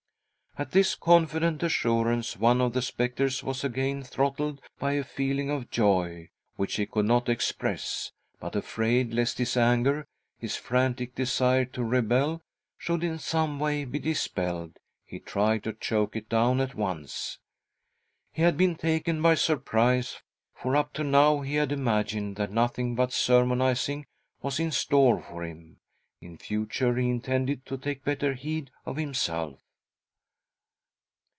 [0.57, 3.67] At this confident assurance, one of the spectres >—,,, 1 ■ 74 THY SOUL SHALL
[3.71, 4.07] BEAR WITNESS!
[4.11, 9.13] was again throttled by a feeling of joy which he could not express, but, afraid
[9.13, 10.05] lest his anger,
[10.37, 12.41] his frantic desire to rebel,
[12.77, 14.75] should in some way be dis pelled,
[15.05, 17.39] he tried to choke it down at once.
[18.33, 20.19] He had been taken by surprise,
[20.53, 24.05] for up to now he had imagined that nothing but sermonising
[24.41, 25.77] was in store for him.
[26.19, 29.61] In future he intended to take better heed of himself.